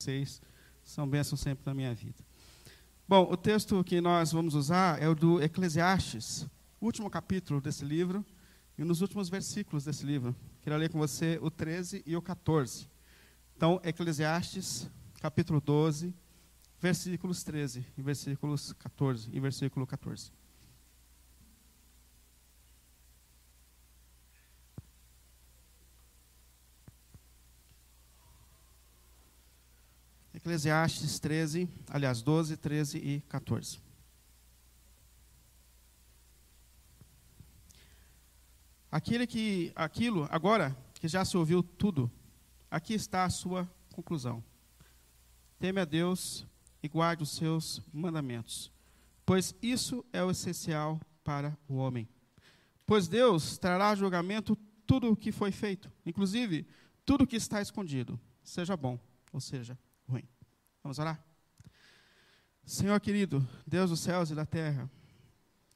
[0.00, 0.40] vocês
[0.84, 2.24] são bênçãos sempre na minha vida.
[3.08, 6.46] Bom, o texto que nós vamos usar é o do Eclesiastes,
[6.80, 8.24] último capítulo desse livro,
[8.78, 10.36] e nos últimos versículos desse livro.
[10.62, 12.88] Quero ler com você o 13 e o 14.
[13.56, 14.88] Então, Eclesiastes,
[15.20, 16.14] capítulo 12,
[16.80, 20.30] versículos 13 e versículos 14 e versículo 14.
[30.48, 33.78] Eclesiastes 13, aliás, 12, 13 e 14.
[38.90, 42.10] Aquele que, aquilo, agora que já se ouviu tudo,
[42.70, 44.42] aqui está a sua conclusão.
[45.58, 46.46] Teme a Deus
[46.82, 48.72] e guarde os seus mandamentos,
[49.26, 52.08] pois isso é o essencial para o homem.
[52.86, 56.66] Pois Deus trará a julgamento tudo o que foi feito, inclusive
[57.04, 58.98] tudo o que está escondido, seja bom
[59.30, 59.78] ou seja.
[60.88, 61.22] Vamos orar?
[62.64, 64.90] Senhor querido, Deus dos céus e da terra,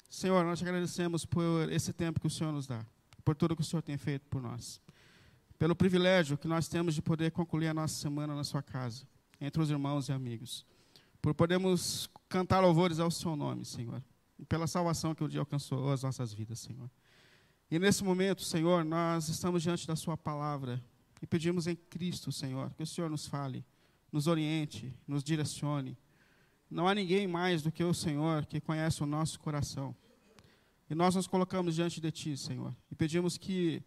[0.09, 2.83] Senhor, nós te agradecemos por esse tempo que o Senhor nos dá,
[3.22, 4.81] por tudo que o Senhor tem feito por nós,
[5.59, 9.06] pelo privilégio que nós temos de poder concluir a nossa semana na sua casa,
[9.39, 10.64] entre os irmãos e amigos,
[11.20, 14.03] por podermos cantar louvores ao seu nome, Senhor,
[14.39, 16.91] e pela salvação que o dia alcançou as nossas vidas, Senhor.
[17.70, 20.83] E nesse momento, Senhor, nós estamos diante da sua palavra
[21.20, 23.62] e pedimos em Cristo, Senhor, que o Senhor nos fale
[24.13, 25.97] nos oriente, nos direcione.
[26.71, 29.97] Não há ninguém mais do que o Senhor que conhece o nosso coração.
[30.89, 33.83] E nós nos colocamos diante de Ti, Senhor, e pedimos que,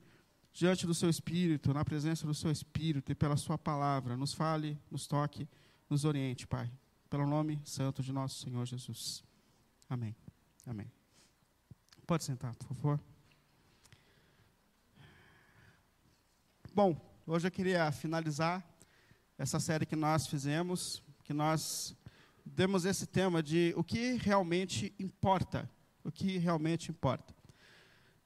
[0.51, 4.79] diante do Seu Espírito, na presença do Seu Espírito e pela Sua palavra, nos fale,
[4.89, 5.47] nos toque,
[5.87, 6.71] nos oriente, Pai.
[7.09, 9.23] Pelo nome santo de nosso Senhor Jesus.
[9.87, 10.15] Amém.
[10.65, 10.91] Amém.
[12.07, 12.99] Pode sentar, por favor.
[16.73, 18.63] Bom, hoje eu queria finalizar
[19.37, 21.95] essa série que nós fizemos, que nós
[22.45, 25.69] demos esse tema de o que realmente importa,
[26.03, 27.33] o que realmente importa.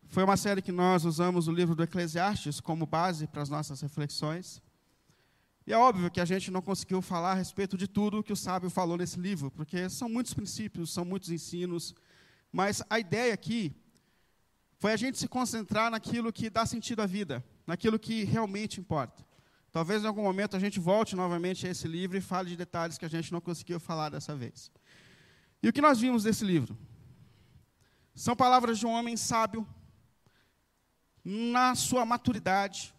[0.08, 3.80] Foi uma série que nós usamos o livro do Eclesiastes como base para as nossas
[3.82, 4.62] reflexões.
[5.66, 8.36] E é óbvio que a gente não conseguiu falar a respeito de tudo que o
[8.36, 11.94] sábio falou nesse livro, porque são muitos princípios, são muitos ensinos,
[12.52, 13.76] mas a ideia aqui
[14.80, 19.29] foi a gente se concentrar naquilo que dá sentido à vida, naquilo que realmente importa.
[19.72, 22.98] Talvez em algum momento a gente volte novamente a esse livro e fale de detalhes
[22.98, 24.72] que a gente não conseguiu falar dessa vez.
[25.62, 26.78] E o que nós vimos desse livro?
[28.16, 29.68] São palavras de um homem sábio,
[31.24, 32.94] na sua maturidade,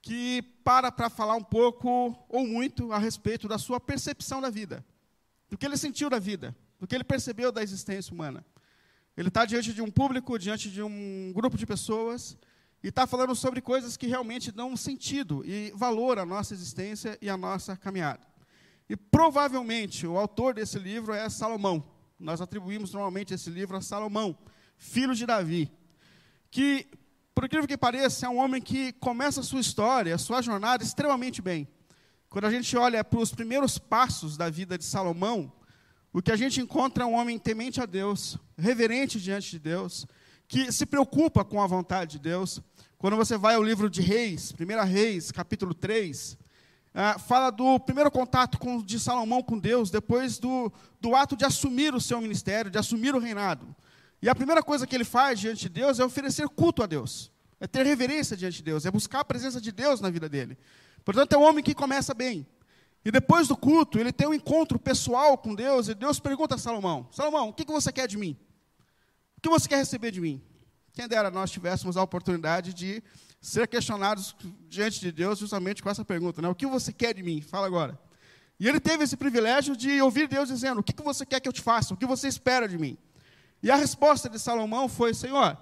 [0.00, 4.84] que para para falar um pouco ou muito a respeito da sua percepção da vida,
[5.48, 8.44] do que ele sentiu da vida, do que ele percebeu da existência humana.
[9.16, 12.36] Ele está diante de um público, diante de um grupo de pessoas,
[12.84, 17.30] e está falando sobre coisas que realmente dão sentido e valor à nossa existência e
[17.30, 18.20] à nossa caminhada.
[18.86, 21.82] E provavelmente o autor desse livro é Salomão.
[22.20, 24.36] Nós atribuímos normalmente esse livro a Salomão,
[24.76, 25.72] filho de Davi,
[26.50, 26.86] que,
[27.34, 30.84] por incrível que pareça, é um homem que começa a sua história, a sua jornada
[30.84, 31.66] extremamente bem.
[32.28, 35.50] Quando a gente olha para os primeiros passos da vida de Salomão,
[36.12, 40.06] o que a gente encontra é um homem temente a Deus, reverente diante de Deus,
[40.48, 42.60] que se preocupa com a vontade de Deus,
[42.98, 46.38] quando você vai ao livro de Reis, 1 Reis, capítulo 3,
[46.94, 51.44] ah, fala do primeiro contato com, de Salomão com Deus, depois do, do ato de
[51.44, 53.74] assumir o seu ministério, de assumir o reinado.
[54.22, 57.32] E a primeira coisa que ele faz diante de Deus é oferecer culto a Deus,
[57.58, 60.56] é ter reverência diante de Deus, é buscar a presença de Deus na vida dele.
[61.04, 62.46] Portanto, é um homem que começa bem.
[63.04, 66.58] E depois do culto, ele tem um encontro pessoal com Deus, e Deus pergunta a
[66.58, 68.36] Salomão: Salomão, o que você quer de mim?
[69.44, 70.42] Que você quer receber de mim?
[70.94, 73.02] Quem dera nós tivéssemos a oportunidade de
[73.42, 74.34] ser questionados
[74.70, 76.48] diante de Deus justamente com essa pergunta, né?
[76.48, 77.42] O que você quer de mim?
[77.42, 78.00] Fala agora.
[78.58, 81.52] E ele teve esse privilégio de ouvir Deus dizendo: O que você quer que eu
[81.52, 81.92] te faça?
[81.92, 82.96] O que você espera de mim?
[83.62, 85.58] E a resposta de Salomão foi: Senhor,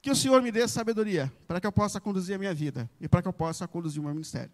[0.00, 3.06] que o Senhor me dê sabedoria para que eu possa conduzir a minha vida e
[3.06, 4.52] para que eu possa conduzir o meu ministério.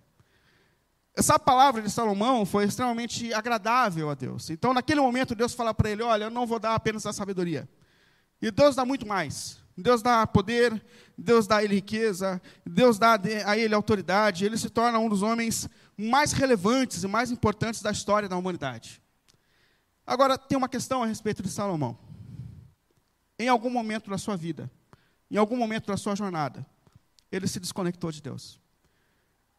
[1.14, 4.50] Essa palavra de Salomão foi extremamente agradável a Deus.
[4.50, 7.68] Então, naquele momento, Deus fala para ele: Olha, eu não vou dar apenas a sabedoria.
[8.42, 9.62] E Deus dá muito mais.
[9.76, 10.84] Deus dá poder,
[11.16, 15.22] Deus dá a ele riqueza, Deus dá a ele autoridade, ele se torna um dos
[15.22, 19.00] homens mais relevantes e mais importantes da história da humanidade.
[20.06, 21.96] Agora, tem uma questão a respeito de Salomão.
[23.38, 24.70] Em algum momento da sua vida,
[25.30, 26.66] em algum momento da sua jornada,
[27.30, 28.60] ele se desconectou de Deus.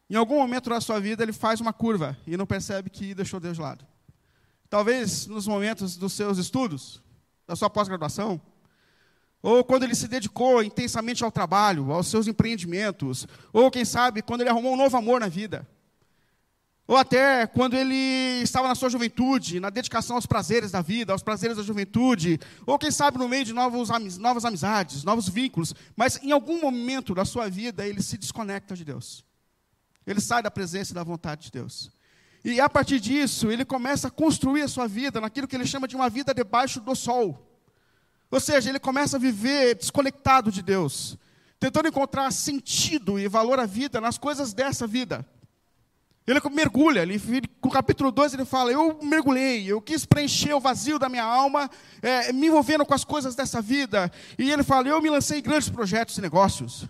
[0.10, 3.40] Em algum momento da sua vida, ele faz uma curva e não percebe que deixou
[3.40, 3.88] Deus de lado.
[4.70, 7.02] Talvez nos momentos dos seus estudos,
[7.48, 8.40] da sua pós-graduação,
[9.44, 14.40] ou quando ele se dedicou intensamente ao trabalho, aos seus empreendimentos, ou quem sabe quando
[14.40, 15.68] ele arrumou um novo amor na vida.
[16.88, 21.22] Ou até quando ele estava na sua juventude, na dedicação aos prazeres da vida, aos
[21.22, 26.22] prazeres da juventude, ou quem sabe no meio de novos, novas amizades, novos vínculos, mas
[26.24, 29.26] em algum momento da sua vida ele se desconecta de Deus.
[30.08, 31.92] Ele sai da presença e da vontade de Deus.
[32.46, 35.88] E a partir disso, ele começa a construir a sua vida naquilo que ele chama
[35.88, 37.53] de uma vida debaixo do sol.
[38.34, 41.16] Ou seja, ele começa a viver desconectado de Deus,
[41.60, 45.24] tentando encontrar sentido e valor à vida nas coisas dessa vida.
[46.26, 47.20] Ele mergulha, ele,
[47.62, 51.24] com o capítulo 2 ele fala: Eu mergulhei, eu quis preencher o vazio da minha
[51.24, 51.70] alma,
[52.02, 54.12] é, me envolvendo com as coisas dessa vida.
[54.36, 56.88] E ele fala: Eu me lancei em grandes projetos e negócios,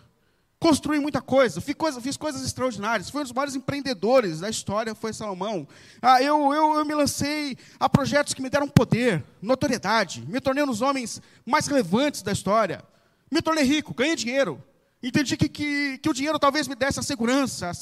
[0.64, 4.96] construí muita coisa, fiz, coisa, fiz coisas extraordinárias, fui um dos maiores empreendedores da história,
[4.96, 5.68] foi Salomão.
[6.02, 10.64] Ah, eu, eu, eu me lancei a projetos que me deram poder, notoriedade, me tornei
[10.64, 12.82] um dos homens mais relevantes da história,
[13.30, 14.64] me tornei rico, ganhei dinheiro.
[15.04, 17.74] Entendi que, que, que, o dinheiro talvez me desse a segurança,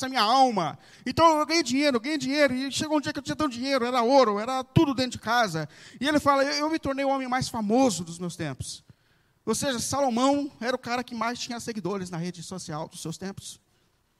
[0.00, 0.78] a minha alma.
[1.04, 2.54] Então eu ganhei dinheiro, ganhei dinheiro.
[2.54, 5.18] E chegou um dia que eu tinha tanto dinheiro, era ouro, era tudo dentro de
[5.18, 5.68] casa.
[6.00, 8.84] E ele fala: eu, eu me tornei o homem mais famoso dos meus tempos.
[9.44, 13.16] Ou seja, Salomão era o cara que mais tinha seguidores na rede social dos seus
[13.16, 13.60] tempos.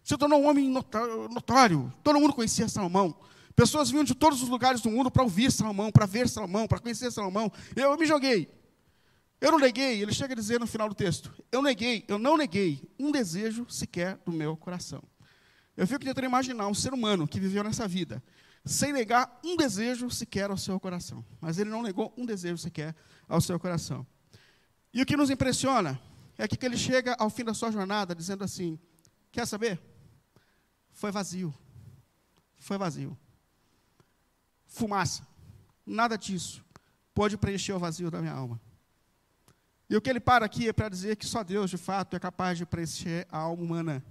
[0.03, 1.93] Se tornou um homem notório.
[2.03, 3.15] Todo mundo conhecia Salomão.
[3.55, 6.79] Pessoas vinham de todos os lugares do mundo para ouvir Salomão, para ver Salomão, para
[6.79, 7.53] conhecer Salomão.
[7.77, 8.49] Eu, me joguei.
[9.41, 12.37] Eu não neguei, ele chega a dizer no final do texto: Eu neguei, eu não
[12.37, 15.03] neguei um desejo sequer do meu coração.
[15.77, 18.23] Eu fico tentando imaginar um ser humano que viveu nessa vida,
[18.65, 21.25] sem negar um desejo sequer ao seu coração.
[21.41, 22.95] Mas ele não negou um desejo sequer
[23.29, 24.07] ao seu coração.
[24.93, 26.01] E o que nos impressiona
[26.37, 28.79] é que ele chega ao fim da sua jornada dizendo assim:
[29.31, 29.81] Quer saber?
[30.93, 31.55] Foi vazio.
[32.59, 33.17] Foi vazio.
[34.67, 35.27] Fumaça.
[35.87, 36.65] Nada disso
[37.15, 38.61] pode preencher o vazio da minha alma.
[39.89, 42.19] E o que ele para aqui é para dizer que só Deus, de fato, é
[42.21, 44.05] capaz de preencher a alma humana.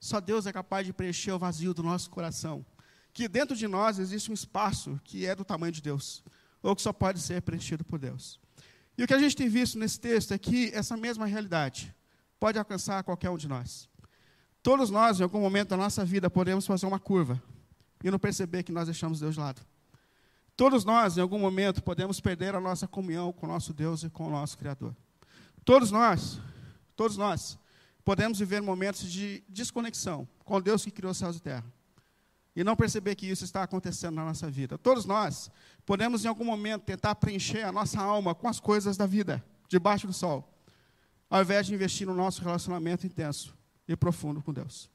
[0.00, 2.66] Só Deus é capaz de preencher o vazio do nosso coração.
[3.12, 6.24] Que dentro de nós existe um espaço que é do tamanho de Deus,
[6.60, 8.40] ou que só pode ser preenchido por Deus.
[8.96, 11.94] E o que a gente tem visto nesse texto é que essa mesma realidade
[12.38, 13.88] pode alcançar qualquer um de nós.
[14.62, 17.42] Todos nós, em algum momento da nossa vida, podemos fazer uma curva
[18.04, 19.62] e não perceber que nós deixamos Deus de lado.
[20.56, 24.10] Todos nós, em algum momento, podemos perder a nossa comunhão com o nosso Deus e
[24.10, 24.94] com o nosso Criador.
[25.64, 26.38] Todos nós,
[26.94, 27.58] todos nós,
[28.04, 31.64] podemos viver momentos de desconexão com Deus que criou céus e terra.
[32.54, 34.76] E não perceber que isso está acontecendo na nossa vida.
[34.76, 35.50] Todos nós
[35.86, 40.06] podemos, em algum momento, tentar preencher a nossa alma com as coisas da vida, debaixo
[40.06, 40.46] do sol,
[41.30, 43.54] ao invés de investir no nosso relacionamento intenso
[43.88, 44.90] e profundo com Deus.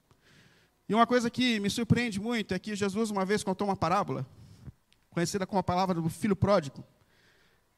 [0.87, 4.25] E uma coisa que me surpreende muito é que Jesus, uma vez, contou uma parábola,
[5.09, 6.83] conhecida como a palavra do filho pródigo.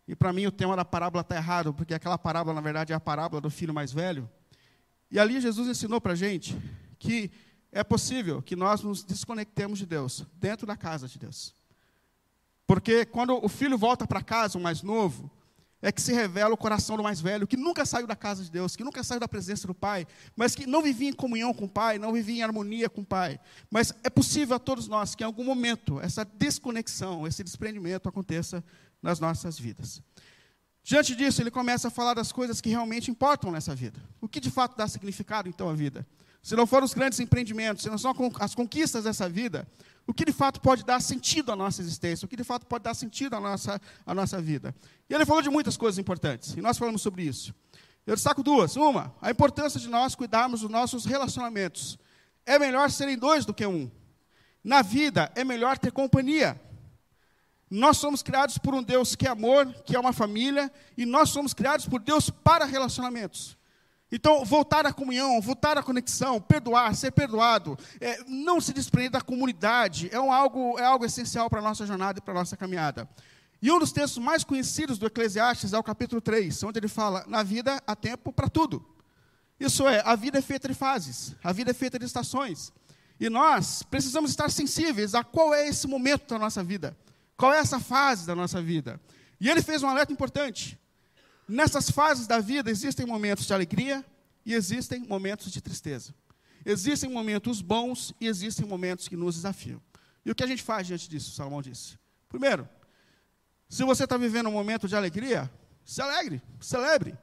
[0.08, 2.96] E para mim o tema da parábola está errado, porque aquela parábola, na verdade, é
[2.96, 4.30] a parábola do filho mais velho.
[5.10, 6.56] E ali Jesus ensinou para a gente
[7.00, 7.31] que
[7.71, 11.54] é possível que nós nos desconectemos de Deus, dentro da casa de Deus.
[12.66, 15.31] Porque quando o filho volta para casa, o mais novo,
[15.81, 18.51] é que se revela o coração do mais velho, que nunca saiu da casa de
[18.51, 20.06] Deus, que nunca saiu da presença do Pai,
[20.36, 23.06] mas que não vivia em comunhão com o Pai, não vivia em harmonia com o
[23.06, 23.39] Pai.
[23.71, 28.63] Mas é possível a todos nós que em algum momento essa desconexão, esse desprendimento aconteça
[29.01, 30.01] nas nossas vidas.
[30.83, 34.00] Diante disso, ele começa a falar das coisas que realmente importam nessa vida.
[34.19, 36.06] O que de fato dá significado, então, à vida?
[36.41, 39.68] Se não foram os grandes empreendimentos, se não são as conquistas dessa vida,
[40.07, 42.25] o que de fato pode dar sentido à nossa existência?
[42.25, 44.73] O que de fato pode dar sentido à nossa, à nossa vida?
[45.09, 47.54] E ele falou de muitas coisas importantes, e nós falamos sobre isso.
[48.07, 48.75] Eu destaco duas.
[48.75, 51.99] Uma, a importância de nós cuidarmos dos nossos relacionamentos.
[52.44, 53.92] É melhor serem dois do que um.
[54.64, 56.59] Na vida, é melhor ter companhia.
[57.69, 61.30] Nós somos criados por um Deus que é amor, que é uma família, e nós
[61.30, 63.56] somos criados por Deus para relacionamentos.
[64.11, 69.21] Então, voltar à comunhão, voltar à conexão, perdoar, ser perdoado, é, não se desprender da
[69.21, 72.57] comunidade, é, um algo, é algo essencial para a nossa jornada e para a nossa
[72.57, 73.07] caminhada.
[73.61, 77.23] E um dos textos mais conhecidos do Eclesiastes é o capítulo 3, onde ele fala:
[77.28, 78.83] na vida há tempo para tudo.
[79.59, 82.71] Isso é, a vida é feita de fases, a vida é feita de estações.
[83.19, 86.97] E nós precisamos estar sensíveis a qual é esse momento da nossa vida.
[87.35, 88.99] Qual é essa fase da nossa vida?
[89.39, 90.80] E ele fez um alerta importante.
[91.49, 94.06] Nessas fases da vida existem momentos de alegria
[94.45, 96.13] e existem momentos de tristeza.
[96.63, 99.81] Existem momentos bons e existem momentos que nos desafiam.
[100.23, 101.97] E o que a gente faz diante disso, Salomão disse?
[102.27, 102.69] Primeiro,
[103.68, 105.51] se você está vivendo um momento de alegria,
[105.83, 107.18] se alegre, celebre.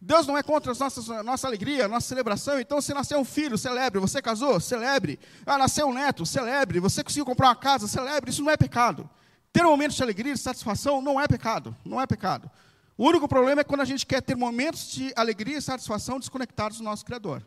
[0.00, 2.58] Deus não é contra a nossa, nossa alegria, nossa celebração.
[2.58, 4.00] Então, se nasceu um filho, celebre.
[4.00, 5.18] Você casou, celebre.
[5.44, 6.80] Ah, nasceu um neto, celebre.
[6.80, 8.30] Você conseguiu comprar uma casa, celebre.
[8.30, 9.08] Isso não é pecado.
[9.52, 12.50] Ter momentos de alegria e de satisfação não é pecado, não é pecado.
[12.96, 16.78] O único problema é quando a gente quer ter momentos de alegria e satisfação desconectados
[16.78, 17.44] do nosso Criador.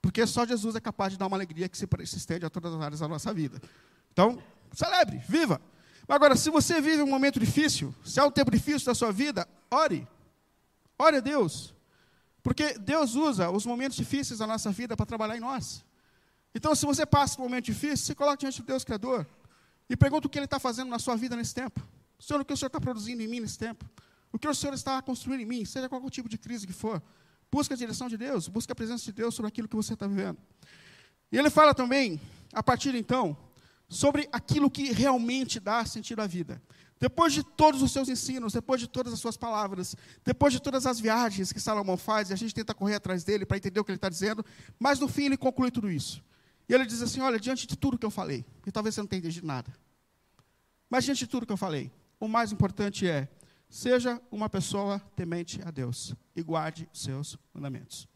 [0.00, 2.80] Porque só Jesus é capaz de dar uma alegria que se, estende a todas as
[2.80, 3.60] áreas da nossa vida.
[4.12, 5.60] Então, celebre, viva.
[6.08, 9.46] Agora, se você vive um momento difícil, se há um tempo difícil da sua vida,
[9.70, 10.08] ore.
[10.98, 11.74] Ore a Deus.
[12.42, 15.84] Porque Deus usa os momentos difíceis da nossa vida para trabalhar em nós.
[16.54, 19.26] Então, se você passa por um momento difícil, se coloque diante de Deus Criador
[19.88, 21.86] e pergunta o que Ele está fazendo na sua vida nesse tempo.
[22.18, 23.84] Senhor, o que o Senhor está produzindo em mim nesse tempo?
[24.32, 27.02] O que o Senhor está construindo em mim, seja qual tipo de crise que for.
[27.50, 30.06] Busca a direção de Deus, busca a presença de Deus sobre aquilo que você está
[30.06, 30.38] vivendo.
[31.32, 32.20] E ele fala também,
[32.52, 33.36] a partir então,
[33.88, 36.62] sobre aquilo que realmente dá sentido à vida.
[37.00, 40.86] Depois de todos os seus ensinos, depois de todas as suas palavras, depois de todas
[40.86, 43.84] as viagens que Salomão faz, e a gente tenta correr atrás dele para entender o
[43.84, 44.44] que ele está dizendo,
[44.78, 46.22] mas no fim ele conclui tudo isso.
[46.68, 49.08] E ele diz assim: Olha, diante de tudo que eu falei, e talvez você não
[49.08, 49.74] tenha entendido nada,
[50.90, 53.28] mas diante de tudo que eu falei, o mais importante é
[53.70, 58.08] Seja uma pessoa temente a Deus e guarde os seus mandamentos.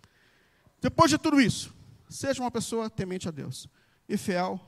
[0.81, 1.73] Depois de tudo isso,
[2.11, 3.69] seja uma pessoa temente a Deus
[4.09, 4.61] e fiel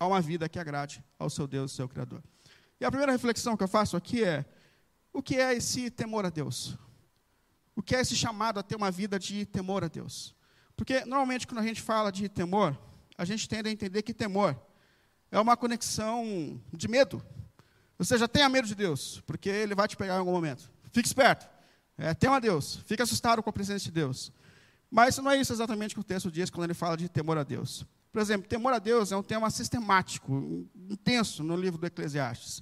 [0.00, 2.22] a uma vida que agrade ao seu Deus, seu Criador.
[2.80, 4.44] E a primeira reflexão que eu faço aqui é:
[5.12, 6.76] o que é esse temor a Deus?
[7.76, 10.34] O que é esse chamado a ter uma vida de temor a Deus?
[10.76, 12.76] Porque normalmente quando a gente fala de temor,
[13.16, 14.60] a gente tende a entender que temor
[15.30, 17.24] é uma conexão de medo,
[18.02, 20.68] ou seja, tenha medo de Deus, porque Ele vai te pegar em algum momento.
[20.90, 21.48] Fique esperto.
[21.96, 22.80] É, tema Deus.
[22.84, 24.32] Fique assustado com a presença de Deus.
[24.90, 27.44] Mas não é isso exatamente que o texto diz quando ele fala de temor a
[27.44, 27.86] Deus.
[28.10, 32.60] Por exemplo, temor a Deus é um tema sistemático, intenso no livro do Eclesiastes.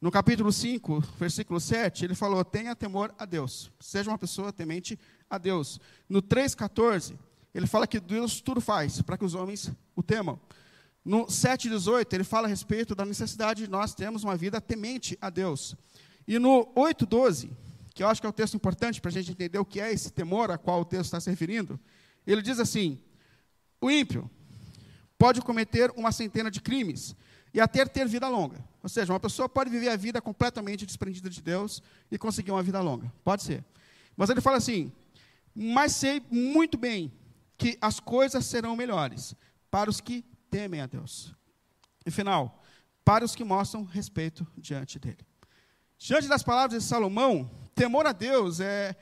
[0.00, 4.98] No capítulo 5, versículo 7, ele falou: tenha temor a Deus, seja uma pessoa temente
[5.28, 5.78] a Deus.
[6.08, 7.14] No 3,14,
[7.54, 10.40] ele fala que Deus tudo faz para que os homens o temam.
[11.04, 15.30] No 7,18, ele fala a respeito da necessidade de nós termos uma vida temente a
[15.30, 15.74] Deus.
[16.26, 17.50] E no 8,12,
[17.94, 19.92] que eu acho que é o texto importante para a gente entender o que é
[19.92, 21.80] esse temor a qual o texto está se referindo,
[22.26, 22.98] ele diz assim:
[23.80, 24.30] o ímpio
[25.18, 27.16] pode cometer uma centena de crimes
[27.52, 28.62] e até ter vida longa.
[28.82, 32.62] Ou seja, uma pessoa pode viver a vida completamente desprendida de Deus e conseguir uma
[32.62, 33.12] vida longa.
[33.24, 33.64] Pode ser.
[34.16, 34.92] Mas ele fala assim:
[35.54, 37.12] mas sei muito bem
[37.56, 39.34] que as coisas serão melhores
[39.70, 41.34] para os que temem a Deus.
[42.04, 42.62] E final,
[43.04, 45.26] para os que mostram respeito diante dele.
[45.98, 48.94] Diante das palavras de Salomão, temor a Deus é,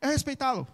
[0.00, 0.66] é respeitá-lo.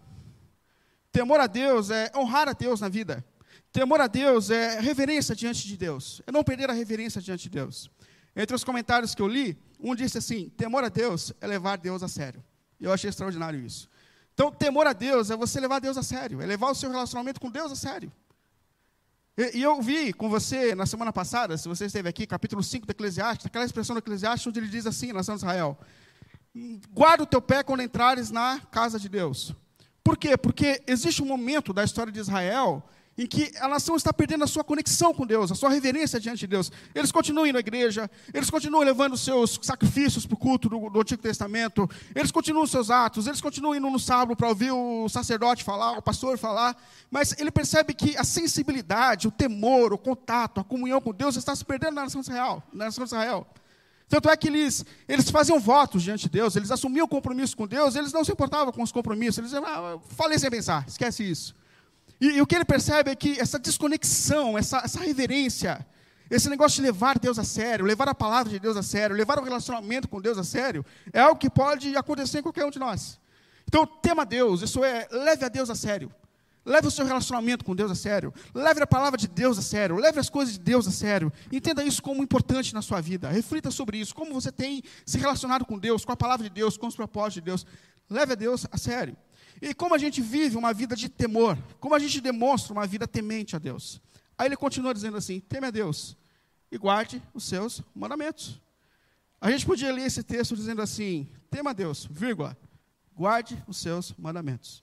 [1.11, 3.25] Temor a Deus é honrar a Deus na vida.
[3.73, 6.23] Temor a Deus é reverência diante de Deus.
[6.27, 7.91] É não perder a reverência diante de Deus.
[8.37, 12.03] Entre os comentários que eu li, um disse assim: temor a Deus é levar Deus
[12.03, 12.43] a sério.
[12.81, 13.89] Eu achei extraordinário isso.
[14.33, 17.41] Então, temor a Deus é você levar Deus a sério, é levar o seu relacionamento
[17.41, 18.13] com Deus a sério.
[19.37, 22.87] E, e, eu vi com você na semana passada, se você esteve aqui, capítulo 5
[22.87, 25.77] do Eclesiastes, aquela expressão do Eclesiastes onde ele diz assim, nação de Israel:
[26.93, 29.53] Guarda o teu pé quando entrares na casa de Deus.
[30.05, 30.37] Por quê?
[30.37, 34.47] Porque existe um momento da história de Israel em que a nação está perdendo a
[34.47, 36.71] sua conexão com Deus, a sua reverência diante de Deus.
[36.95, 41.01] Eles continuam indo à igreja, eles continuam levando seus sacrifícios para o culto do, do,
[41.01, 45.63] Antigo Testamento, eles continuam seus atos, eles continuam indo no sábado para ouvir o sacerdote
[45.63, 46.77] falar, o pastor falar,
[47.11, 51.55] mas ele percebe que a sensibilidade, o temor, o contato, a comunhão com Deus está
[51.55, 52.63] se perdendo na nação de Israel.
[52.73, 53.47] Na nação de Israel.
[54.09, 57.97] Tanto é que eles, eles faziam votos diante de Deus, eles assumiam compromisso com Deus,
[57.97, 61.55] eles não se importavam com os compromissos, eles diziam, ah, falei sem pensar, esquece isso.
[62.25, 65.87] E, e, o que ele percebe é que essa desconexão, essa, essa reverência,
[66.31, 69.39] esse negócio de levar Deus a sério, levar a palavra de Deus a sério, levar
[69.39, 72.79] o relacionamento com Deus a sério, é algo que pode acontecer em qualquer um de
[72.79, 73.21] nós.
[73.69, 76.11] Então, tema Deus, isso é, leve a Deus a sério.
[76.65, 78.33] Leve o seu relacionamento com Deus a sério.
[78.55, 79.97] Leve a palavra de Deus a sério.
[79.97, 81.31] Leve as coisas de Deus a sério.
[81.53, 83.29] Entenda isso como importante na sua vida.
[83.29, 84.15] Reflita sobre isso.
[84.15, 87.35] Como você tem se relacionado com Deus, com a palavra de Deus, com os propósitos
[87.35, 87.67] de Deus.
[88.09, 89.15] Leve a Deus a sério.
[89.61, 93.07] E como a gente vive uma vida de temor, como a gente demonstra uma vida
[93.07, 94.01] temente a Deus.
[94.37, 96.17] Aí ele continua dizendo assim: teme a Deus
[96.71, 98.61] e guarde os seus mandamentos.
[99.41, 102.57] A gente podia ler esse texto dizendo assim: tema a Deus, vírgula,
[103.15, 104.83] guarde os seus mandamentos.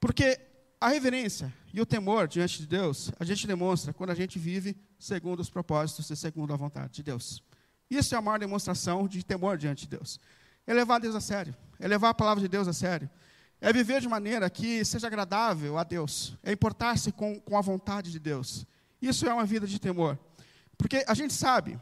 [0.00, 0.40] Porque
[0.80, 4.76] a reverência e o temor diante de Deus, a gente demonstra quando a gente vive
[4.98, 7.42] segundo os propósitos e segundo a vontade de Deus.
[7.90, 10.18] Isso é a maior demonstração de temor diante de Deus.
[10.66, 13.10] É levar Deus a sério, é levar a palavra de Deus a sério,
[13.60, 16.36] é viver de maneira que seja agradável a Deus.
[16.42, 18.66] É importar-se com, com a vontade de Deus.
[19.00, 20.18] Isso é uma vida de temor.
[20.78, 21.78] Porque a gente sabe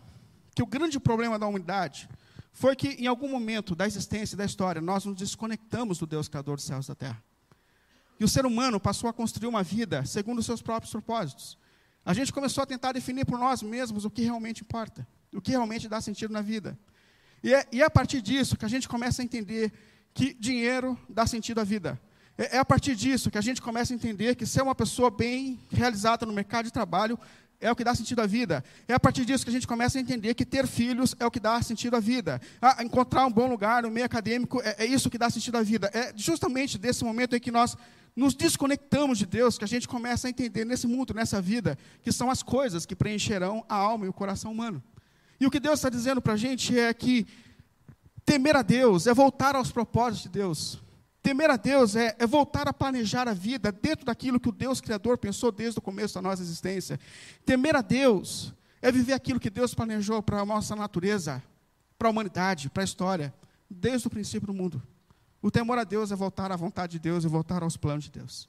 [0.55, 2.09] que o grande problema da humanidade
[2.53, 6.29] foi que, em algum momento da existência e da história, nós nos desconectamos do Deus
[6.29, 7.23] Criador dos céus e da terra.
[8.19, 11.57] E o ser humano passou a construir uma vida segundo os seus próprios propósitos.
[12.05, 15.53] A gente começou a tentar definir por nós mesmos o que realmente importa, o que
[15.53, 16.77] realmente dá sentido na vida.
[17.45, 19.73] E é, e é a partir disso que a gente começa a entender
[20.15, 22.01] que dinheiro dá sentido à vida.
[22.37, 25.11] É, é a partir disso que a gente começa a entender que ser uma pessoa
[25.11, 27.19] bem realizada no mercado de trabalho
[27.61, 28.65] é o que dá sentido à vida.
[28.87, 31.31] É a partir disso que a gente começa a entender que ter filhos é o
[31.31, 32.41] que dá sentido à vida.
[32.63, 35.63] Ah, encontrar um bom lugar no meio acadêmico é, é, isso que dá sentido à
[35.63, 35.91] vida.
[35.93, 37.77] É justamente desse momento em que nós
[38.15, 42.13] nos desconectamos de Deus que a gente começa a entender nesse mundo, nessa vida, que
[42.13, 44.83] são as coisas que preencherão a alma e o coração humano.
[45.41, 47.27] E o que Deus está dizendo para a gente é que
[48.29, 50.79] temer a Deus é voltar aos propósitos de Deus.
[51.23, 54.83] Temer a Deus é, é, voltar a planejar a vida dentro daquilo que o Deus
[54.83, 57.01] Criador pensou desde o começo da nossa existência.
[57.47, 61.43] Temer a Deus é viver aquilo que Deus planejou para a nossa natureza,
[61.99, 63.33] para a humanidade, para a história,
[63.69, 64.83] desde o princípio do mundo.
[65.41, 68.11] O temor a Deus é voltar à vontade de Deus e voltar aos planos de
[68.11, 68.47] Deus.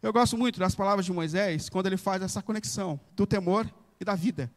[0.00, 4.04] Eu gosto muito das palavras de Moisés quando ele faz essa conexão do temor e
[4.04, 4.52] da vida.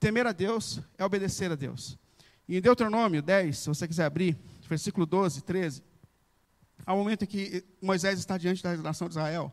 [0.00, 1.98] Temer a Deus é obedecer a Deus.
[2.48, 4.36] E em Deuteronômio 10, se você quiser abrir,
[4.68, 5.82] versículo 12, 13,
[6.84, 9.52] há um momento em que Moisés está diante da nação de Israel.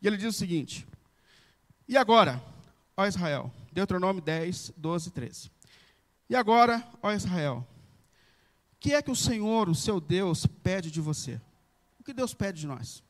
[0.00, 0.86] E ele diz o seguinte:
[1.88, 2.42] E agora,
[2.96, 5.50] ó Israel, Deuteronômio 10, 12 e 13.
[6.30, 7.66] E agora, ó Israel,
[8.72, 11.40] o que é que o Senhor, o seu Deus, pede de você?
[11.98, 13.02] O que Deus pede de nós?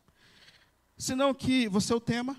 [0.97, 2.37] Senão que você o tema,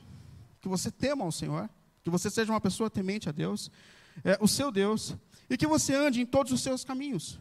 [0.62, 1.70] que você tema ao Senhor,
[2.04, 3.72] que você seja uma pessoa temente a Deus,
[4.24, 5.16] é, o seu Deus,
[5.50, 7.40] e que você ande em todos os seus caminhos,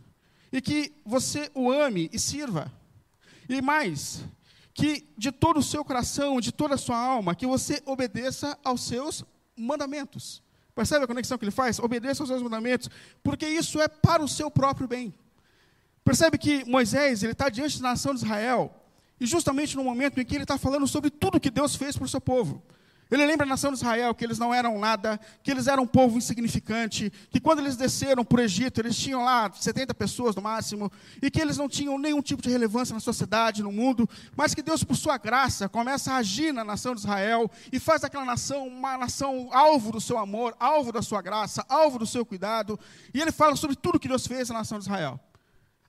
[0.53, 2.71] e que você o ame e sirva.
[3.49, 4.25] E mais,
[4.75, 8.83] que de todo o seu coração, de toda a sua alma, que você obedeça aos
[8.83, 9.25] seus
[9.57, 10.43] mandamentos.
[10.75, 11.79] Percebe a conexão que ele faz?
[11.79, 12.89] Obedeça aos seus mandamentos,
[13.23, 15.13] porque isso é para o seu próprio bem.
[16.05, 18.75] Percebe que Moisés ele está diante da nação de Israel,
[19.21, 22.05] e justamente no momento em que ele está falando sobre tudo que Deus fez para
[22.05, 22.63] o seu povo.
[23.13, 25.87] Ele lembra a nação de Israel que eles não eram nada, que eles eram um
[25.87, 30.41] povo insignificante, que quando eles desceram para o Egito, eles tinham lá 70 pessoas no
[30.41, 30.91] máximo,
[31.21, 34.63] e que eles não tinham nenhum tipo de relevância na sociedade, no mundo, mas que
[34.63, 38.67] Deus, por sua graça, começa a agir na nação de Israel e faz daquela nação
[38.67, 42.81] uma nação alvo do seu amor, alvo da sua graça, alvo do seu cuidado,
[43.13, 45.21] e ele fala sobre tudo que Deus fez na nação de Israel.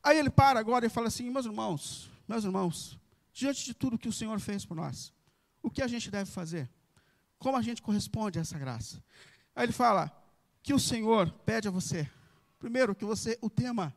[0.04, 3.00] Aí ele para agora e fala assim: meus irmãos, meus irmãos,
[3.32, 5.14] diante de tudo que o Senhor fez por nós,
[5.62, 6.70] o que a gente deve fazer?
[7.44, 9.04] Como a gente corresponde a essa graça?
[9.54, 10.10] Aí ele fala
[10.64, 12.10] que o Senhor pede a você,
[12.58, 13.94] primeiro, que você o tema,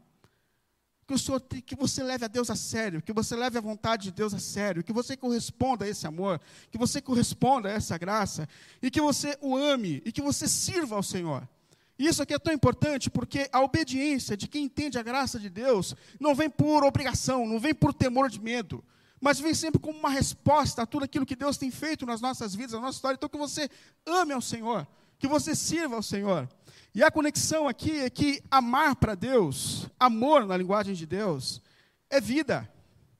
[1.06, 4.02] que, o Senhor, que você leve a Deus a sério, que você leve a vontade
[4.02, 6.40] de Deus a sério, que você corresponda a esse amor,
[6.72, 8.48] que você corresponda a essa graça,
[8.82, 11.48] e que você o ame, e que você sirva ao Senhor.
[11.96, 15.94] Isso aqui é tão importante porque a obediência de quem entende a graça de Deus
[16.18, 18.84] não vem por obrigação, não vem por temor de medo,
[19.20, 22.54] mas vem sempre como uma resposta a tudo aquilo que Deus tem feito nas nossas
[22.54, 23.16] vidas, na nossa história.
[23.16, 23.68] Então, que você
[24.06, 24.86] ame ao Senhor,
[25.18, 26.48] que você sirva ao Senhor.
[26.94, 31.60] E a conexão aqui é que amar para Deus, amor na linguagem de Deus,
[32.08, 32.70] é vida,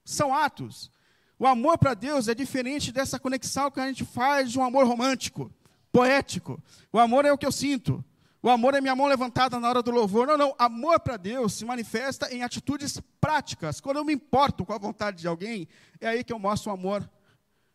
[0.04, 0.90] são atos.
[1.38, 4.86] O amor para Deus é diferente dessa conexão que a gente faz de um amor
[4.86, 5.50] romântico,
[5.92, 6.62] poético.
[6.92, 8.02] O amor é o que eu sinto,
[8.46, 10.24] o amor é minha mão levantada na hora do louvor.
[10.24, 10.54] Não, não.
[10.56, 13.80] Amor para Deus se manifesta em atitudes práticas.
[13.80, 15.66] Quando eu me importo com a vontade de alguém,
[16.00, 17.10] é aí que eu mostro o amor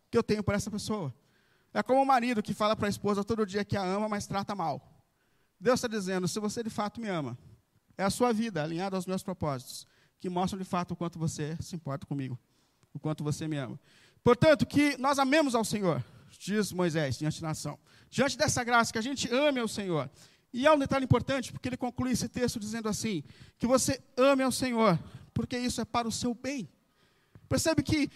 [0.10, 1.14] que eu tenho por essa pessoa.
[1.74, 4.26] É como o marido que fala para a esposa todo dia que a ama, mas
[4.28, 5.04] trata mal.
[5.60, 7.38] Deus está dizendo: se você de fato me ama,
[7.98, 9.86] é a sua vida alinhada aos meus propósitos,
[10.22, 12.40] que mostram de fato o quanto você se importa comigo,
[12.94, 13.78] o quanto você me ama.
[14.24, 16.02] Portanto, que nós amemos ao Senhor,
[16.40, 17.78] diz Moisés diante da nação.
[18.10, 20.10] Diante dessa graça, que a gente ame ao Senhor.
[20.54, 23.24] E há um detalhe importante, porque ele conclui esse texto dizendo assim:
[23.58, 25.00] que você ame ao Senhor,
[25.34, 26.70] porque isso é para o seu bem.
[27.48, 28.10] Percebe que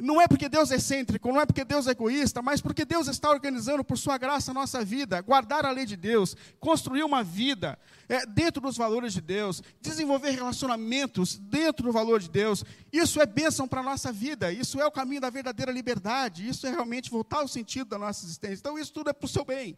[0.00, 3.06] não é porque Deus é excêntrico, não é porque Deus é egoísta, mas porque Deus
[3.06, 7.22] está organizando por sua graça a nossa vida, guardar a lei de Deus, construir uma
[7.22, 12.64] vida é, dentro dos valores de Deus, desenvolver relacionamentos dentro do valor de Deus.
[12.92, 16.66] Isso é bênção para a nossa vida, isso é o caminho da verdadeira liberdade, isso
[16.66, 18.60] é realmente voltar ao sentido da nossa existência.
[18.60, 19.76] Então, isso tudo é para o seu bem.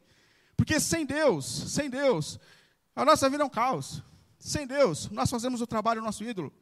[0.56, 2.38] Porque sem Deus, sem Deus,
[2.94, 4.02] a nossa vida é um caos.
[4.38, 6.52] Sem Deus, nós fazemos o trabalho do nosso ídolo.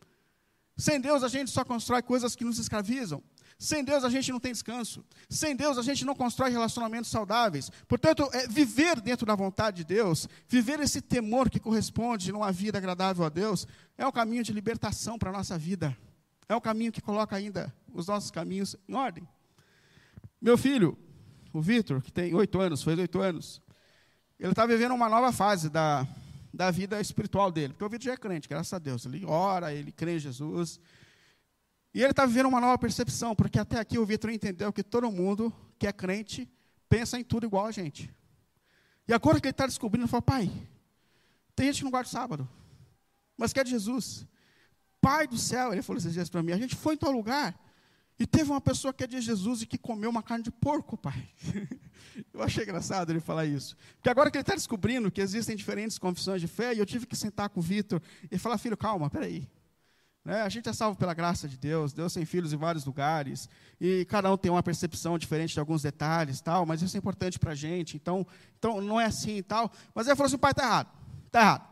[0.77, 3.23] Sem Deus, a gente só constrói coisas que nos escravizam.
[3.59, 5.05] Sem Deus, a gente não tem descanso.
[5.29, 7.71] Sem Deus, a gente não constrói relacionamentos saudáveis.
[7.87, 12.79] Portanto, é viver dentro da vontade de Deus, viver esse temor que corresponde numa vida
[12.79, 13.67] agradável a Deus,
[13.99, 15.95] é um caminho de libertação para a nossa vida.
[16.49, 19.29] É um caminho que coloca ainda os nossos caminhos em ordem.
[20.41, 20.97] Meu filho,
[21.53, 23.61] o Vitor, que tem oito anos, fez oito anos,
[24.45, 26.07] ele está vivendo uma nova fase da,
[26.53, 27.75] da vida espiritual dele.
[27.75, 29.05] Porque o Vitor já é crente, graças a Deus.
[29.05, 30.81] Ele ora, ele crê em Jesus.
[31.93, 35.11] E ele está vivendo uma nova percepção, porque até aqui o Vitor entendeu que todo
[35.11, 36.49] mundo que é crente
[36.89, 38.11] pensa em tudo igual a gente.
[39.07, 40.51] E agora que ele está descobrindo, ele fala, pai,
[41.55, 42.49] tem gente que não guarda o sábado,
[43.37, 44.27] mas quer de Jesus.
[45.01, 47.59] Pai do céu, ele falou esses dias para mim, a gente foi em tal lugar,
[48.21, 50.95] E teve uma pessoa que é de Jesus e que comeu uma carne de porco,
[50.95, 51.27] pai.
[52.35, 53.75] eu achei engraçado ele falar isso.
[53.97, 57.07] Porque agora que ele está descobrindo que existem diferentes confissões de fé, e eu tive
[57.07, 57.99] que sentar com o Vitor
[58.31, 59.49] e falar, filho, calma, peraí.
[60.23, 60.43] Né?
[60.43, 63.49] A gente é salvo pela graça de Deus, Deus tem filhos em vários lugares,
[63.81, 67.39] e cada um tem uma percepção diferente de alguns detalhes, tal, mas isso é importante
[67.39, 68.27] para a gente, então,
[68.59, 69.73] então não é assim e tal.
[69.95, 70.89] Mas ele falou assim, pai, está errado,
[71.27, 71.71] está errado.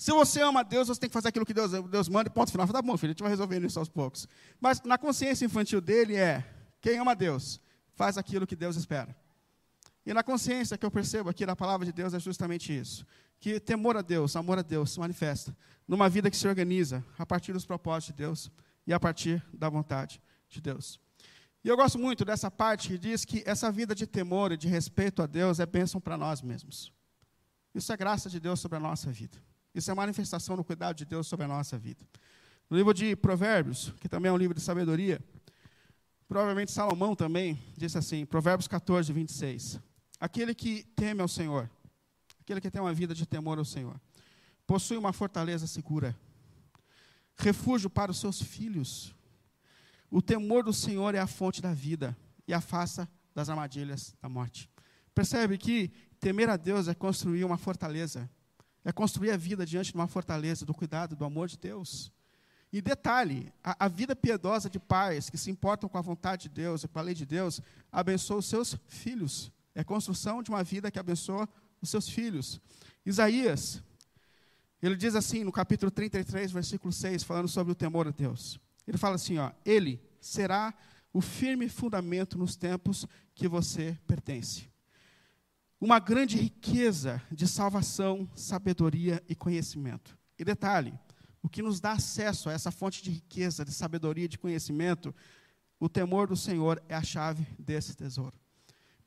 [0.00, 2.50] Se você ama Deus, você tem que fazer aquilo que Deus, Deus manda, e ponto
[2.50, 2.66] final.
[2.66, 4.26] Tá bom, filho, a gente vai resolvendo isso aos poucos.
[4.58, 6.42] Mas na consciência infantil dele é,
[6.80, 7.60] quem ama Deus,
[7.92, 9.14] faz aquilo que Deus espera.
[10.06, 13.04] E na consciência que eu percebo aqui na palavra de Deus é justamente isso.
[13.38, 15.54] Que temor a Deus, amor a Deus se manifesta
[15.86, 18.50] numa vida que se organiza a partir dos propósitos de Deus
[18.86, 20.98] e a partir da vontade de Deus.
[21.62, 24.66] E eu gosto muito dessa parte que diz que essa vida de temor e de
[24.66, 26.90] respeito a Deus é bênção para nós mesmos.
[27.74, 29.49] Isso é graça de Deus sobre a nossa vida.
[29.74, 32.04] Isso é manifestação do cuidado de Deus sobre a nossa vida.
[32.68, 35.20] No livro de Provérbios, que também é um livro de sabedoria,
[36.28, 39.80] provavelmente Salomão também disse assim, Provérbios 14, 26.
[40.18, 41.70] Aquele que teme ao Senhor,
[42.40, 44.00] aquele que tem uma vida de temor ao Senhor,
[44.66, 46.16] possui uma fortaleza segura,
[47.36, 49.14] refúgio para os seus filhos.
[50.10, 54.68] O temor do Senhor é a fonte da vida e afasta das armadilhas da morte.
[55.14, 58.30] Percebe que temer a Deus é construir uma fortaleza
[58.84, 62.12] é construir a vida diante de uma fortaleza do cuidado, do amor de Deus.
[62.72, 66.50] E detalhe, a, a, vida piedosa de pais que se importam com a vontade de
[66.50, 69.50] Deus e com a lei de Deus, abençoa os seus filhos.
[69.74, 71.48] É construção de uma vida que abençoa
[71.82, 72.60] os seus filhos.
[73.04, 73.82] Isaías,
[74.80, 78.58] ele diz assim no capítulo 33, versículo 6, falando sobre o temor a Deus.
[78.86, 80.72] Ele fala assim, ó, ele será
[81.12, 84.69] o firme fundamento nos tempos que você pertence
[85.80, 90.16] uma grande riqueza de salvação, sabedoria e conhecimento.
[90.38, 90.92] E detalhe,
[91.42, 95.14] o que nos dá acesso a essa fonte de riqueza, de sabedoria de conhecimento,
[95.78, 98.38] o temor do Senhor é a chave desse tesouro.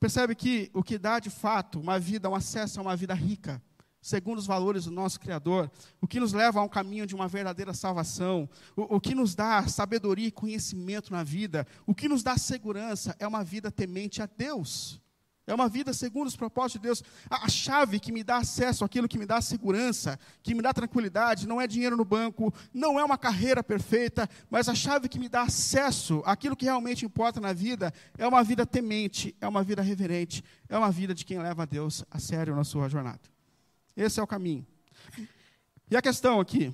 [0.00, 3.62] Percebe que o que dá de fato uma vida, um acesso a uma vida rica,
[4.02, 7.28] segundo os valores do nosso Criador, o que nos leva a um caminho de uma
[7.28, 12.22] verdadeira salvação, o, o que nos dá sabedoria e conhecimento na vida, o que nos
[12.22, 15.00] dá segurança é uma vida temente a Deus.
[15.46, 17.02] É uma vida segundo os propósitos de Deus.
[17.28, 21.46] A, chave que me dá acesso àquilo que me dá segurança, que me dá tranquilidade,
[21.46, 25.28] não é dinheiro no banco, não é uma carreira perfeita, mas a chave que me
[25.28, 29.82] dá acesso àquilo que realmente importa na vida é uma vida temente, é uma vida
[29.82, 33.20] reverente, é uma vida de quem leva a Deus a sério na sua jornada.
[33.94, 34.66] Esse é o caminho.
[35.90, 36.72] E a questão aqui?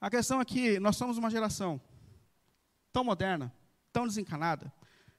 [0.00, 1.78] A questão aqui, nós somos uma geração
[2.90, 3.52] tão moderna,
[3.92, 4.72] tão desencanada,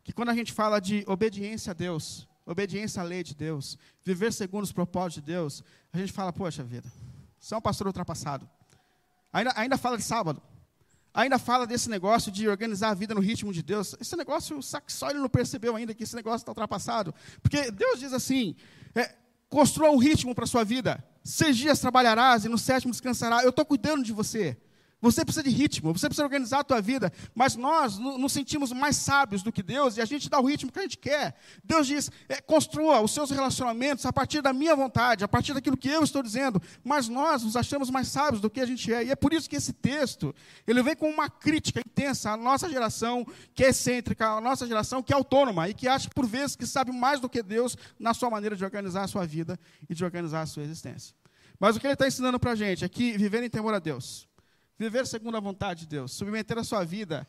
[0.03, 4.33] que quando a gente fala de obediência a Deus, obediência à lei de Deus, viver
[4.33, 6.91] segundo os propósitos de Deus, a gente fala, poxa vida,
[7.39, 8.49] você é um pastor ultrapassado.
[9.31, 10.41] Ainda, ainda fala de sábado.
[11.13, 13.95] Ainda fala desse negócio de organizar a vida no ritmo de Deus.
[13.99, 17.13] Esse negócio, só ele não percebeu ainda que esse negócio está ultrapassado.
[17.41, 18.55] Porque Deus diz assim:
[18.95, 19.15] é,
[19.47, 21.03] construa um ritmo para a sua vida.
[21.23, 23.43] Seis dias trabalharás e no sétimo descansarás.
[23.43, 24.57] Eu estou cuidando de você.
[25.01, 28.97] Você precisa de ritmo, você precisa organizar a tua vida, mas nós nos sentimos mais
[28.97, 31.35] sábios do que Deus e a gente dá o ritmo que a gente quer.
[31.63, 35.77] Deus diz: é, construa os seus relacionamentos a partir da minha vontade, a partir daquilo
[35.77, 39.05] que eu estou dizendo, mas nós nos achamos mais sábios do que a gente é.
[39.05, 40.35] E é por isso que esse texto,
[40.67, 45.01] ele vem com uma crítica intensa à nossa geração, que é excêntrica, à nossa geração
[45.01, 48.13] que é autônoma e que acha por vezes que sabe mais do que Deus na
[48.13, 49.57] sua maneira de organizar a sua vida
[49.89, 51.15] e de organizar a sua existência.
[51.57, 53.79] Mas o que ele está ensinando para a gente é que viver em temor a
[53.79, 54.29] Deus
[54.80, 57.28] Viver segundo a vontade de Deus, submeter a sua vida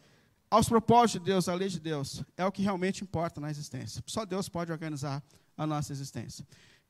[0.48, 4.00] aos propósitos de Deus, à lei de Deus, é o que realmente importa na existência.
[4.06, 5.20] Só Deus pode organizar
[5.56, 6.46] a nossa existência.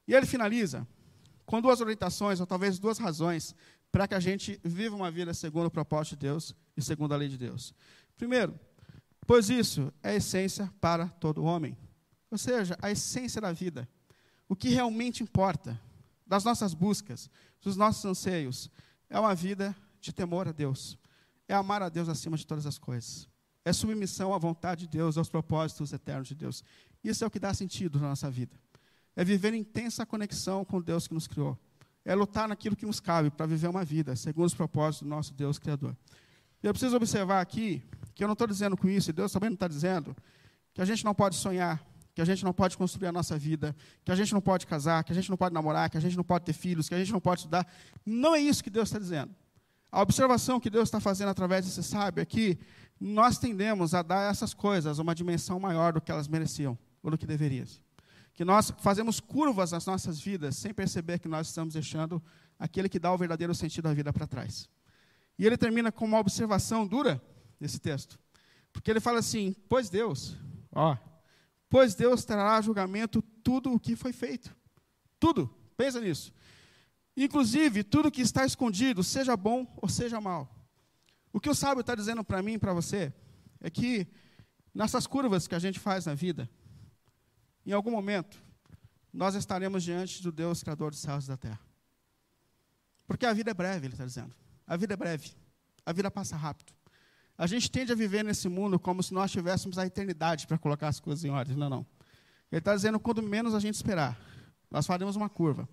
[0.07, 0.87] E ele finaliza
[1.47, 3.55] com duas orientações, ou talvez duas razões,
[3.91, 7.17] para que a gente viva uma vida segundo o propósito de Deus e segundo a
[7.17, 7.75] lei de Deus.
[8.15, 8.55] Primeiro,
[9.27, 11.77] pois isso é a essência para todo homem.
[12.31, 13.89] Ou seja, a essência da vida.
[14.47, 15.81] O que realmente importa,
[16.27, 17.31] das nossas buscas,
[17.63, 18.71] dos nossos anseios,
[19.09, 20.99] é uma vida de temor a Deus.
[21.49, 23.29] É amar a Deus acima de todas as coisas.
[23.65, 26.65] É submissão à vontade de Deus, aos propósitos eternos de Deus.
[27.05, 28.57] Isso é o que dá sentido na nossa vida.
[29.15, 31.59] É viver intensa conexão com Deus que nos criou.
[32.05, 35.35] É lutar naquilo que nos cabe para viver uma vida segundo os propósitos do nosso
[35.35, 35.97] Deus Criador.
[36.63, 37.83] Eu preciso observar aqui
[38.15, 40.15] que eu não estou dizendo com isso, e Deus também não está dizendo,
[40.75, 41.83] que a gente não pode sonhar,
[42.15, 45.03] que a gente não pode construir a nossa vida, que a gente não pode casar,
[45.05, 46.99] que a gente não pode namorar, que a gente não pode ter filhos, que a
[46.99, 47.67] gente não pode estudar.
[48.05, 49.35] Não é isso que Deus está dizendo.
[49.91, 52.59] A observação que Deus está fazendo através desse sábio é que
[53.01, 57.11] nós tendemos a dar a essas coisas uma dimensão maior do que elas mereciam, ou
[57.11, 57.67] do que deveriam.
[58.35, 62.23] Que nós fazemos curvas nas nossas vidas sem perceber que nós estamos deixando
[62.59, 64.69] aquele que dá o verdadeiro sentido da vida para trás.
[65.39, 67.21] E ele termina com uma observação dura
[67.59, 68.19] nesse texto.
[68.73, 70.37] Porque ele fala assim: Pois Deus,
[70.71, 70.97] ó,
[71.69, 74.55] pois Deus trará a julgamento tudo o que foi feito.
[75.19, 76.33] Tudo, pensa nisso.
[77.17, 80.49] Inclusive, tudo que está escondido, seja bom ou seja mal.
[81.33, 83.13] O que o sábio está dizendo para mim e para você
[83.61, 84.07] é que
[84.75, 86.49] nessas curvas que a gente faz na vida,
[87.67, 88.43] em algum momento,
[89.13, 91.61] nós estaremos diante do Deus Criador dos céus e da terra.
[93.07, 94.35] Porque a vida é breve, ele está dizendo.
[94.67, 95.33] A vida é breve.
[95.85, 96.73] A vida passa rápido.
[97.37, 100.89] A gente tende a viver nesse mundo como se nós tivéssemos a eternidade para colocar
[100.89, 101.57] as coisas em ordem.
[101.57, 101.87] Não, não.
[102.53, 104.19] Ele está dizendo quando menos a gente esperar,
[104.71, 105.69] nós faremos uma curva.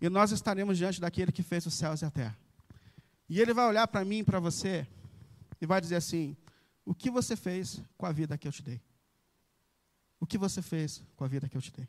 [0.00, 2.38] E nós estaremos diante daquele que fez os céus e a terra.
[3.28, 4.86] E ele vai olhar para mim e para você
[5.60, 6.36] e vai dizer assim:
[6.84, 8.80] O que você fez com a vida que eu te dei?
[10.20, 11.88] O que você fez com a vida que eu te dei?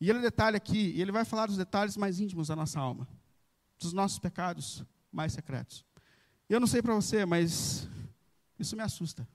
[0.00, 3.08] E ele detalha aqui, e ele vai falar dos detalhes mais íntimos da nossa alma,
[3.78, 5.84] dos nossos pecados mais secretos.
[6.48, 7.88] Eu não sei para você, mas
[8.58, 9.26] isso me assusta.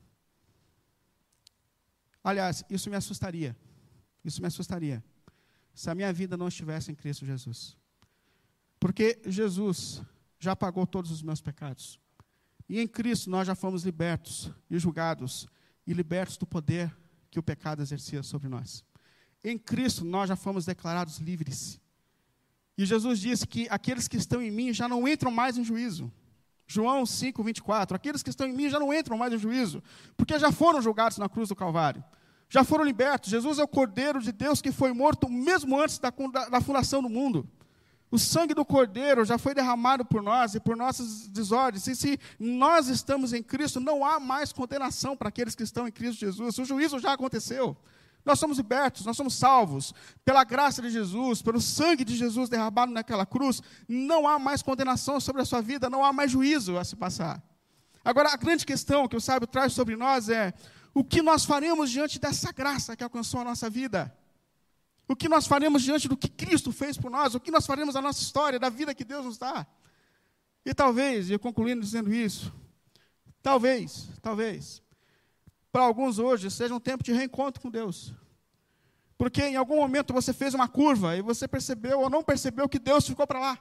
[2.23, 3.55] Aliás, isso me assustaria.
[4.23, 5.03] Isso me assustaria
[5.79, 7.77] se a minha vida não estivesse em Cristo Jesus.
[8.81, 10.01] Porque Jesus
[10.37, 11.97] já pagou todos os meus pecados.
[12.67, 15.47] E em Cristo nós já fomos libertos e julgados
[15.87, 16.93] e libertos do poder
[17.31, 18.83] que o pecado exercia sobre nós.
[19.41, 21.79] Em Cristo nós já fomos declarados livres.
[22.77, 26.11] E Jesus disse que aqueles que estão em mim já não entram mais em juízo.
[26.67, 27.95] João 5, 24.
[27.95, 29.81] Aqueles que estão em mim já não entram mais em juízo,
[30.17, 32.03] porque já foram julgados na cruz do Calvário.
[32.49, 33.29] Já foram libertos.
[33.29, 36.09] Jesus é o Cordeiro de Deus que foi morto mesmo antes da,
[36.49, 37.47] da fundação do mundo.
[38.11, 41.85] O sangue do Cordeiro já foi derramado por nós e por nossas desordens.
[41.85, 45.91] E se nós estamos em Cristo, não há mais condenação para aqueles que estão em
[45.91, 46.57] Cristo Jesus.
[46.57, 47.77] O juízo já aconteceu.
[48.25, 49.93] Nós somos libertos, nós somos salvos
[50.25, 53.61] pela graça de Jesus, pelo sangue de Jesus derramado naquela cruz.
[53.87, 57.41] Não há mais condenação sobre a sua vida, não há mais juízo a se passar.
[58.03, 60.53] Agora, a grande questão que o sábio traz sobre nós é:
[60.93, 64.15] o que nós faremos diante dessa graça que alcançou a nossa vida?
[65.07, 67.33] O que nós faremos diante do que Cristo fez por nós?
[67.33, 69.65] O que nós faremos da nossa história, da vida que Deus nos dá?
[70.63, 72.53] E talvez, e eu concluindo dizendo isso,
[73.41, 74.83] talvez, talvez,
[75.71, 78.13] para alguns hoje seja um tempo de reencontro com Deus.
[79.17, 82.79] Porque em algum momento você fez uma curva e você percebeu ou não percebeu que
[82.79, 83.59] Deus ficou para lá.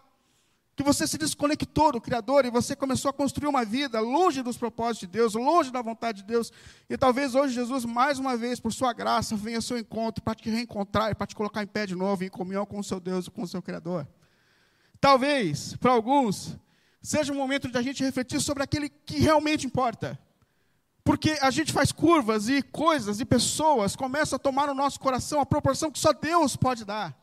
[0.79, 4.57] Que você se desconectou do Criador e você começou a construir uma vida longe dos
[4.57, 6.53] propósitos de Deus, longe da vontade de Deus.
[6.89, 10.37] E talvez hoje Jesus, mais uma vez, por sua graça, venha ao seu encontro para
[10.37, 13.01] te reencontrar e para te colocar em pé de novo, em comunhão com o seu
[13.01, 14.07] Deus e com o seu Criador.
[15.01, 16.57] Talvez, para alguns,
[17.03, 20.17] seja um momento de a gente refletir sobre aquele que realmente importa.
[21.03, 25.41] Porque a gente faz curvas e coisas e pessoas começam a tomar no nosso coração
[25.41, 27.18] a proporção que só Deus pode dar.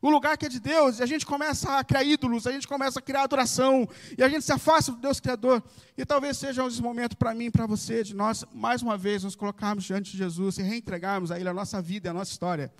[0.00, 2.68] O lugar que é de Deus, e a gente começa a criar ídolos, a gente
[2.68, 5.62] começa a criar adoração, e a gente se afasta do Deus Criador.
[5.96, 9.24] E talvez seja esse momento para mim e para você, de nós, mais uma vez,
[9.24, 12.72] nos colocarmos diante de Jesus e reentregarmos a Ele a nossa vida, a nossa história,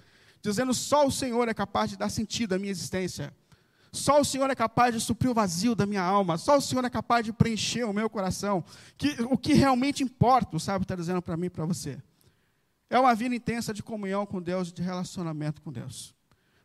[0.42, 3.32] dizendo: só o Senhor é capaz de dar sentido à minha existência.
[3.90, 6.36] Só o Senhor é capaz de suprir o vazio da minha alma.
[6.36, 8.62] Só o Senhor é capaz de preencher o meu coração.
[8.98, 11.96] Que, o que realmente importa, o sábio está dizendo para mim e para você,
[12.90, 16.15] é uma vida intensa de comunhão com Deus, de relacionamento com Deus.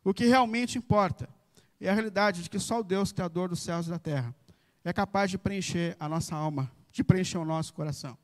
[0.03, 1.29] O que realmente importa
[1.79, 4.35] é a realidade de que só o Deus, Criador dos céus e da terra,
[4.83, 8.17] é capaz de preencher a nossa alma, de preencher o nosso coração.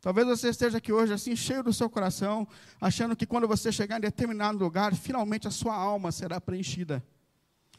[0.00, 2.46] Talvez você esteja aqui hoje assim, cheio do seu coração,
[2.80, 7.02] achando que quando você chegar em determinado lugar, finalmente a sua alma será preenchida.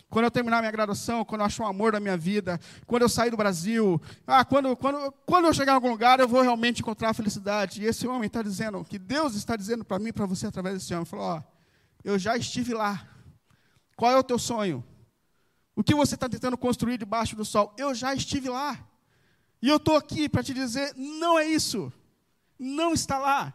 [0.10, 3.10] Quando eu terminar minha graduação, quando eu achar o amor da minha vida, quando eu
[3.10, 6.82] sair do Brasil, ah, quando, quando, quando eu chegar em algum lugar, eu vou realmente
[6.82, 7.82] encontrar a felicidade.
[7.82, 10.94] E esse homem está dizendo, que Deus está dizendo para mim para você através desse
[10.94, 11.44] homem, falou, ó,
[12.04, 13.13] eu já estive lá.
[13.96, 14.84] Qual é o teu sonho?
[15.76, 17.74] O que você está tentando construir debaixo do sol?
[17.78, 18.80] Eu já estive lá.
[19.62, 21.92] E eu estou aqui para te dizer, não é isso.
[22.60, 23.54] Não está lá.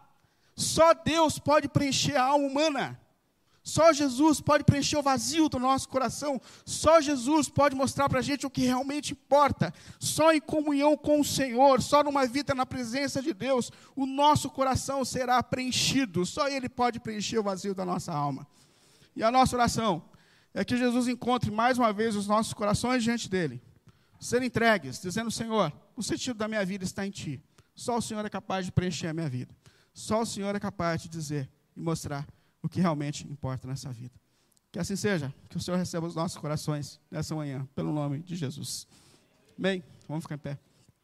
[0.57, 3.01] Só Deus pode preencher a alma humana.
[3.63, 6.41] Só Jesus pode preencher o vazio do nosso coração.
[6.65, 9.73] Só Jesus pode mostrar para a gente o que realmente importa.
[10.01, 14.49] Só em comunhão com o Senhor, só numa vida na presença de Deus, o nosso
[14.49, 16.25] coração será preenchido.
[16.25, 18.47] Só Ele pode preencher o vazio da nossa alma.
[19.15, 20.03] E a nossa oração
[20.59, 23.63] é que Jesus encontre mais uma vez os nossos corações diante dele,
[24.19, 27.41] ser entregues, dizendo: Senhor, o sentido da minha vida está em Ti.
[27.77, 29.55] Só o Senhor é capaz de preencher a minha vida.
[29.95, 32.27] Só o Senhor é capaz de dizer e mostrar
[32.61, 34.15] o que realmente importa nessa vida.
[34.73, 38.35] Que assim seja, que o Senhor receba os nossos corações nessa manhã, pelo nome de
[38.35, 38.89] Jesus.
[39.57, 39.85] Amém?
[40.09, 40.59] Vamos ficar em pé.